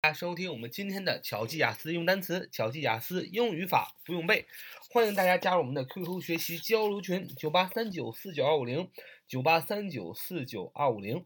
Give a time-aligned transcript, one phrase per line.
[0.00, 4.46] 大家收听我们今天的巧记雅思用单词，巧记雅思英语法不用背。
[4.90, 8.92] 欢迎大家加入我们的 QQ 学习交流群：九八三九四九二五零
[9.26, 11.16] 九八三九四九二五零。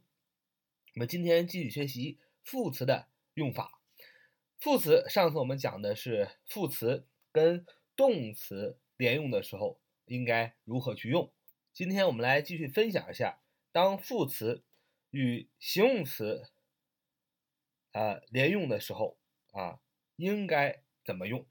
[0.94, 3.78] 我们今天继续学习副词的用法。
[4.58, 11.30] 副词上次我们讲的是副词跟动词连用的时候应该如何去用。
[11.74, 13.38] 今天我们来继续分享一下，
[13.70, 14.64] 当副词
[15.10, 16.48] 与形容词。
[17.92, 19.18] 呃，连用的时候
[19.52, 19.78] 啊，
[20.16, 21.46] 应该怎么用？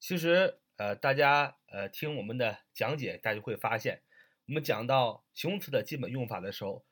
[0.00, 4.02] 其实，呃，大家呃听我们的讲解，大家会发现，
[4.46, 6.84] 我们讲到形容词的基本用法的时候，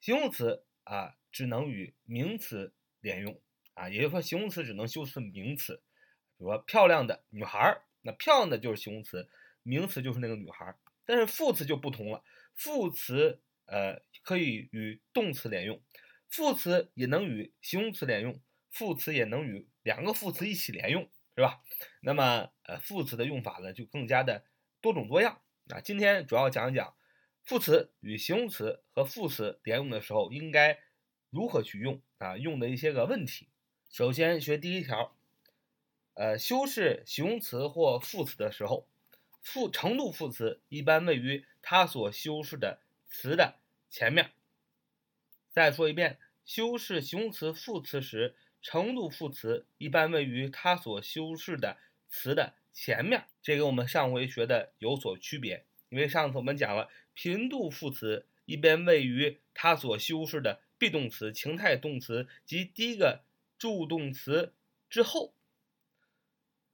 [0.00, 3.40] 形容词啊只能与名词连用
[3.74, 5.82] 啊，也就是说，形容词只能修饰名词。
[6.38, 9.28] 比如说，漂亮的女孩儿，那漂亮的就是形容词，
[9.62, 10.76] 名词就是那个女孩儿。
[11.04, 15.80] 但是副词就不同了，副词呃可以与动词连用，
[16.28, 18.40] 副词也能与形容词连用。
[18.76, 21.62] 副词也能与两个副词一起连用，是吧？
[22.02, 24.44] 那么，呃，副词的用法呢，就更加的
[24.82, 25.40] 多种多样。
[25.70, 26.94] 啊，今天主要讲一讲
[27.42, 30.78] 副词与形容词和副词连用的时候应该
[31.30, 33.48] 如何去用啊，用的一些个问题。
[33.88, 35.16] 首先学第一条，
[36.12, 38.86] 呃，修饰形容词或副词的时候，
[39.40, 43.58] 副程度副词一般位于它所修饰的词的
[43.88, 44.32] 前面。
[45.48, 48.36] 再说一遍，修饰形容词、副词时。
[48.62, 51.76] 程度副词一般位于它所修饰的
[52.08, 55.64] 词的前面，这跟我们上回学的有所区别。
[55.88, 63.22] 因为上次我们讲了，频度副词一般位于它所修饰的 be 动词、情态动词及第一个
[63.56, 64.52] 助动词
[64.90, 65.32] 之后，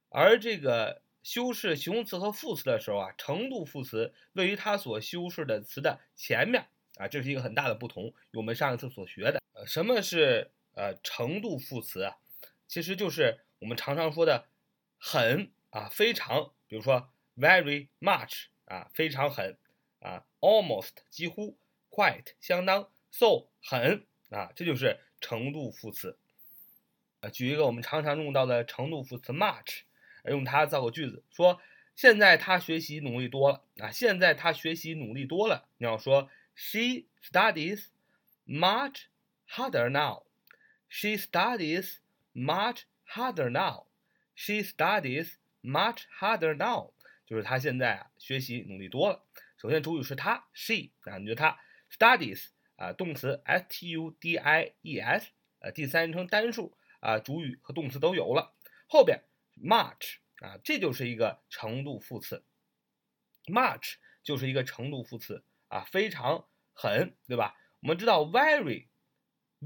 [0.09, 6.65] 而这个修饰形容词和副词的时候啊，程度副词位于它所修饰的词的前面
[6.97, 8.13] 啊，这是一个很大的不同。
[8.33, 10.49] 我们上一次所学的，呃，什么是？
[10.73, 12.17] 呃，程度副词啊，
[12.67, 14.47] 其实就是我们常常说的
[14.97, 19.57] 很啊，非常，比如说 very much 啊，非常很
[19.99, 21.57] 啊，almost 几乎
[21.89, 26.17] ，quite 相当，so 很啊，这就是程度副词。
[27.21, 29.81] 呃，举一个我们常常用到的程度副词 much，
[30.25, 31.61] 用它造个句子，说
[31.95, 37.85] 现在他学习努力多了啊，现在他学习努力多了，你要说 she studies
[38.47, 39.03] much
[39.47, 40.23] harder now。
[40.95, 41.97] She studies
[42.35, 42.83] much
[43.15, 43.87] harder now.
[44.35, 46.93] She studies much harder now.
[47.25, 49.25] 就是她现在啊学习努力多了。
[49.57, 51.57] 首先主语是她，she 啊，你觉得她
[51.89, 55.31] studies 啊，动词 s t u d i e s
[55.61, 58.55] 呃，第三人称单数啊，主语和动词都有了。
[58.87, 59.23] 后边
[59.59, 62.45] much 啊，这就是一个程度副词。
[63.47, 67.57] much 就是一个程度副词啊，非常很，对吧？
[67.81, 68.89] 我们知道 very。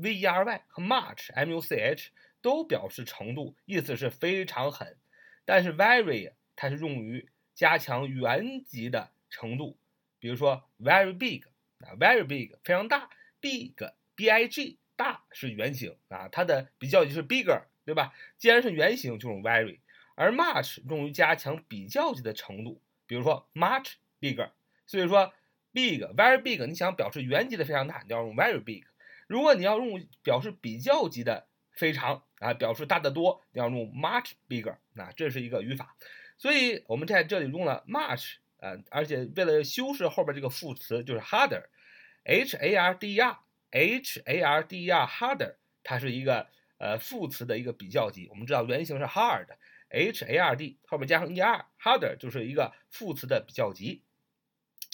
[0.02, 2.08] Very 和 much much
[2.42, 4.98] 都表示程度，意思是非常狠。
[5.46, 9.78] 但是 very 它是用于加强原级的程度，
[10.20, 11.44] 比如说 very big
[11.80, 13.10] 啊，very big 非常大
[13.40, 13.74] ，big
[14.16, 18.14] b i g 大是原形啊，它的比较级是 bigger，对吧？
[18.38, 19.80] 既然是原形，就用 very。
[20.16, 24.50] 而 much 用于加强比较级的程度，比如说 much bigger。
[24.88, 25.32] 所以说
[25.72, 28.87] big very big，你想表示原级的非常大，你要用 very big。
[29.28, 35.96] 如果你要用表示比较级的非常啊，表示大得多，你要用 much bigger，那这是一个语法。
[36.38, 48.28] 所以我们在这里用了 much 啊，而且为了修饰后边这个副词就是 harder，h a r d e r，h a r d e r harder，它是一个呃副词的一个比较级。
[48.30, 54.04] 我们知道原型是 hard，h a r d 后边加上 e r，harder 就是一个副词的比较级。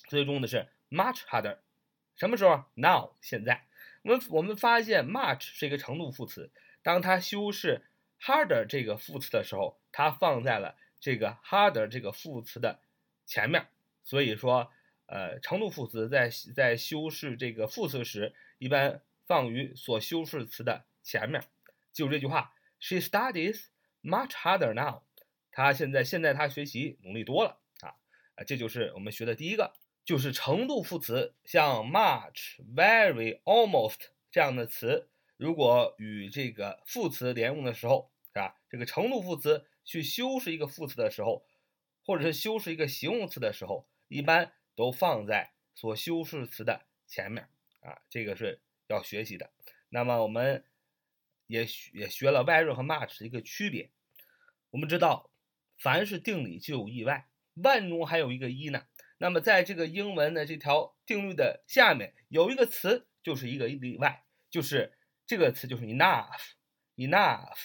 [0.10, 1.60] 所以用的是 much harder，
[2.16, 3.66] 什么时候？Now，现在。
[4.04, 7.82] 我们我们发现 much 是一个程度副词，当它修饰
[8.20, 12.80] harder 这个副词的时候，它放在了这个 harder 这个副词的
[13.26, 13.68] 前面。
[14.04, 14.70] 所以说，
[15.06, 21.42] 呃，程度副词在在修饰这个副词时，一般放于所修饰词的前面。
[21.94, 23.68] 就这句话，She studies
[24.02, 25.04] much harder now。
[25.52, 27.96] 她现在现在她学习努力多了啊
[28.36, 29.74] 啊，这就是我们学的第一个。
[30.06, 38.60] 就是程度副词，像 much、very、almost 这样的词，如果与这个副词连用的时候，是吧？
[38.70, 41.46] 这个程度副词去修饰一个副词的时候，
[42.06, 47.48] 或者是修饰一个形容词的时候，一般都放在所修饰词的前面
[47.80, 49.52] 啊，这个是要学习的。
[49.90, 50.66] 那么我们
[51.48, 53.90] 也也学了 very 和 much 的一个区别。
[54.72, 55.30] 我们知道，
[55.78, 58.86] 凡是定理就有意外，万中还有一个一呢。
[59.24, 64.92] 那么，在这个英文的这条定律的下面有一个词，就是一个例外，就是
[65.26, 67.58] 这个词就是 enough，enough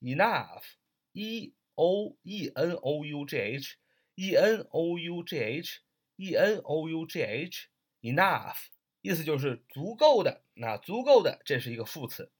[0.00, 6.88] enough，e o e n o u g h，e n o u g h，e n o
[6.88, 8.56] u g h，enough，
[9.00, 12.32] 意思就是足够的，那足够的，这是一个副词。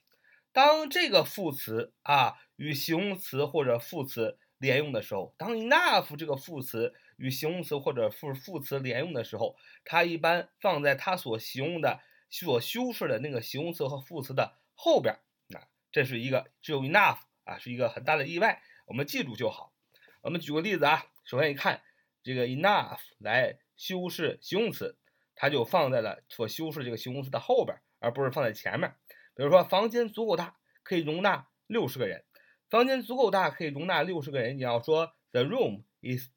[0.51, 12.01] 当这个副词啊与形容词或者副词连用的时候，当 enough 这个副词与形容词或者副副词连用的时候，它一般放在它所形容的、
[12.31, 15.19] 所修饰的那个形容词和副词的后边。
[15.49, 15.61] 那
[15.93, 19.75] 这是一个只有 enough 啊，是一个很大的例外，我们记住就好。
[20.23, 21.83] 我们举个例子啊，首先一看
[22.23, 24.97] 这个 enough 来修饰形容词，
[25.35, 28.95] 它就放在了所修饰这个形容词的后边，而不是放在前面。
[29.35, 32.25] 比如说，房间足够大，可以容纳六十个人。
[32.69, 34.57] 房间足够大，可以容纳六十个人。
[34.57, 36.29] 你要说，The room is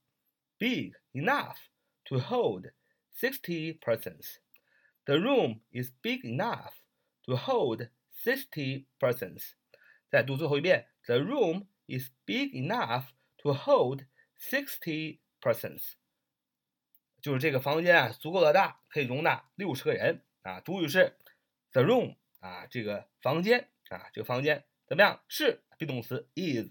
[0.62, 1.56] big enough
[2.04, 2.70] to hold
[3.12, 4.38] sixty persons.
[5.04, 6.72] The room is big enough
[7.24, 7.88] to hold
[8.24, 9.52] sixty persons.
[10.10, 14.06] 再读最后一遍，The room is big enough to hold
[14.38, 15.94] sixty persons.
[17.20, 20.60] 就是这个房间啊，足够的大，可以容纳六十个人啊。
[20.60, 21.16] 主语是
[21.72, 22.16] the room。
[22.40, 25.20] 啊，这个房间啊，这个房间怎么样？
[25.26, 26.70] 是 be 动词 is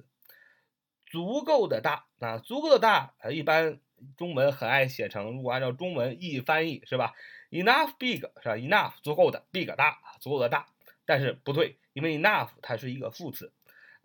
[1.12, 3.78] 足够的大啊，足够的大，一般
[4.16, 7.12] 中文很爱写成，如果按照中文意义翻译是吧
[7.50, 10.68] ？enough big 是吧？enough 足够的，big 大，足够的大。
[11.04, 13.52] 但是不对，因为 enough 它是一个副词，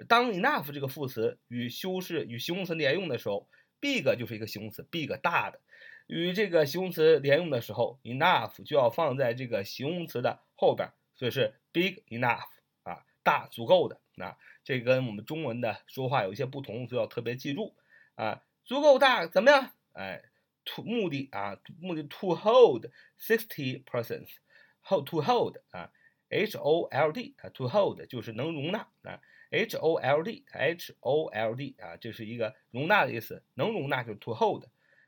[0.09, 3.47] 当 enough 这个副词与修饰与形容词连用的时候
[3.79, 5.61] ，big 就是一个形容词，big 大的，
[6.07, 10.91] 与这个形容词连用的时候，enough 就要放在这个形容词的后边。
[11.15, 12.49] 所以是 big enough
[12.83, 14.01] 啊，大足够的。
[14.13, 14.37] 那
[14.67, 17.73] 这跟我们中文的说话有一些不同，所以要特别记住
[18.15, 18.43] 啊。
[18.65, 19.71] 足够大怎么样？
[19.93, 20.21] 哎
[20.65, 25.89] ，to 目的啊，目的 to hold sixty persons，hold to hold 啊
[26.27, 29.21] ，h o l d 啊，to hold 就是能容纳啊
[29.51, 34.65] ，h o l d h o l d 啊，这是一个容纳的意思，能容纳就是 to hold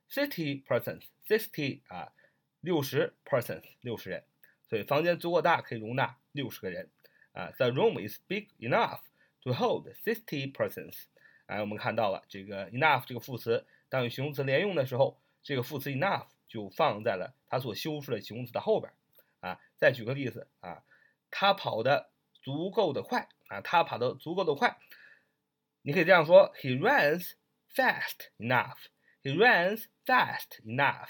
[0.10, 2.14] sixty persons，sixty 啊，
[2.62, 4.24] 六十 persons，六十人。
[4.70, 6.90] 所以房间足够大，可以容纳六十个人
[7.34, 7.52] 啊。
[7.58, 9.02] The room is big enough
[9.44, 11.04] to hold sixty persons。
[11.46, 18.92] 哎，我们看到了这个 enough 这个副词，当与形容词连用的时候，这个副词 enough 就放在了它所修饰的形容词的后边
[19.40, 19.60] 啊。
[19.78, 20.84] 再举个例子啊，
[21.32, 22.10] 他跑得
[22.42, 24.78] 足够的快啊，他跑得足够的快。
[25.82, 27.34] 你可以这样说：He runs
[27.74, 28.78] fast enough.
[29.24, 31.10] He runs fast enough。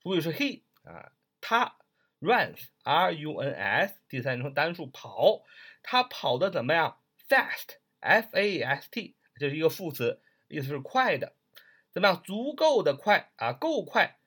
[0.00, 1.76] 主语是 he 啊，他。
[2.20, 5.42] runs r u n s 第三人称单数跑，
[5.82, 6.99] 他跑的怎么样
[7.30, 11.34] ？fast f a s t 这是一个副词，意思是快的，
[11.92, 12.20] 怎么样？
[12.22, 14.18] 足够的快啊，够快，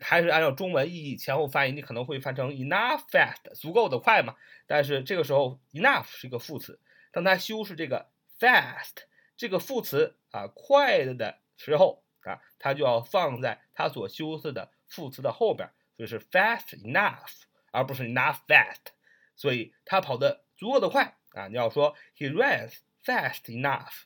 [0.00, 4.34] 还是按照中文意义前后翻译，你可能会翻成 enough fast，足够的快嘛？
[4.66, 6.80] 但是这个时候 enough 是一个副词，
[7.12, 8.10] 当它修饰这个
[8.40, 9.04] fast
[9.36, 15.70] 这个副词啊，快的的时候啊，它就要放在它所修饰的副词的后边。
[15.98, 17.42] 就是 fast enough，
[17.72, 18.92] 而不是 enough fast，
[19.34, 21.48] 所以他跑得足够的快啊！
[21.48, 22.74] 你要说 he runs
[23.04, 24.02] fast enough，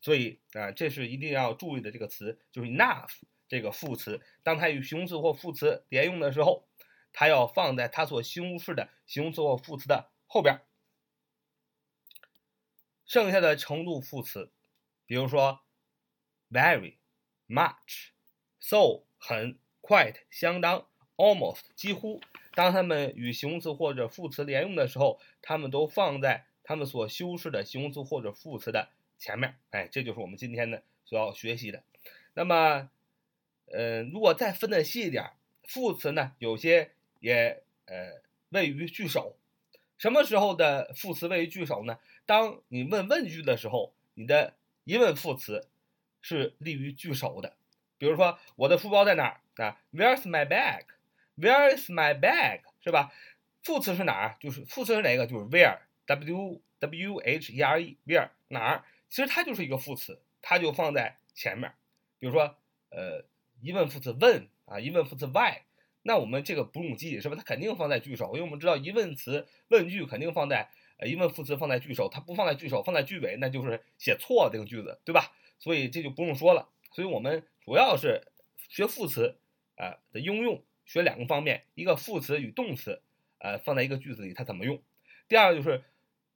[0.00, 3.10] 所以啊，这是一定要注意的这个词，就是 enough
[3.48, 6.68] 这个副词，当它与形容词或副词连用的时候，
[7.12, 10.60] 它要放在它所修饰的形容词或副词的后边。
[13.06, 14.50] 剩下的程度副词，
[15.06, 15.60] 比如说
[16.50, 16.96] very
[17.48, 18.10] much
[18.60, 20.86] so 很 quite 相当。
[21.16, 22.20] almost 几乎，
[22.52, 29.54] 当它们与形容词或者副词连用的时候，它们都放在它们所修饰的形容词或者副词的前面。
[29.70, 31.84] 哎，这就是我们今天呢所要学习的。
[32.34, 32.90] 那么，
[33.66, 35.30] 呃，如果再分的细一点，
[35.62, 39.36] 副词呢有些也呃位于句首。
[39.96, 42.00] 什么时候的副词位于句首呢？
[42.26, 45.68] 当你问问句的时候，你的疑问副词
[46.20, 47.54] 是立于句首的。
[47.96, 52.62] 比如说，我的书包在哪儿啊？Where's my bag？Where is my bag？
[52.82, 53.12] 是吧？
[53.62, 54.36] 副词是哪儿？
[54.40, 55.26] 就是副词是哪个？
[55.26, 56.60] 就是 where w
[57.18, 58.84] h e r e，where 哪儿？
[59.08, 61.72] 其实它就是一个副词，它就放在前面。
[62.18, 62.56] 比如说，
[62.90, 63.24] 呃，
[63.60, 65.62] 疑问副词问啊，疑问副词 why，
[66.02, 67.36] 那我们这个不用记是吧？
[67.36, 70.70] 它肯定放在句首，因为我们知道疑问词问句肯定放在
[71.04, 75.32] 疑问副词放在句首，它不放在句首，放在句尾，那就是写错了这个句子，对吧？
[75.58, 76.68] 所以这就不用说了。
[76.92, 78.22] 所以我们主要是
[78.68, 79.38] 学副词
[79.76, 80.62] 啊的应用。
[80.86, 83.02] 学两个方面，一个副词与动词，
[83.38, 84.76] 呃，放在一个句子里它怎么用；
[85.26, 85.82] 第二个就是，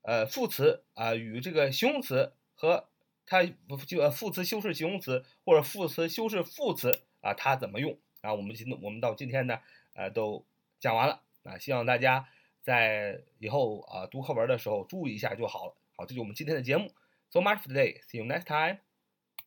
[0.01, 2.87] 呃，副词啊与这个形容词和
[3.25, 8.33] 它不就副词修饰形容词或者副词修饰副词啊，它怎么用啊？
[8.33, 9.59] 我们今我们到今天呢，
[9.93, 10.45] 呃，都
[10.79, 12.27] 讲完了啊，希望大家
[12.61, 15.75] 在以后啊读课文的时候注意一下就好了。
[15.95, 16.91] 好，这就是我们今天的节目
[17.29, 18.01] ，So much for today.
[18.09, 18.90] See you next time.